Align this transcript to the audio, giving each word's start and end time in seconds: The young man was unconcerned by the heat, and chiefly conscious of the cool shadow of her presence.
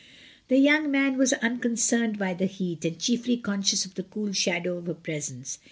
The 0.47 0.57
young 0.57 0.89
man 0.89 1.15
was 1.15 1.31
unconcerned 1.31 2.17
by 2.17 2.33
the 2.33 2.47
heat, 2.47 2.83
and 2.85 2.97
chiefly 2.99 3.37
conscious 3.37 3.85
of 3.85 3.93
the 3.93 4.01
cool 4.01 4.33
shadow 4.33 4.77
of 4.79 4.87
her 4.87 4.95
presence. 4.95 5.59